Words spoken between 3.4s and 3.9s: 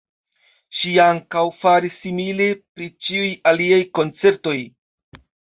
aliaj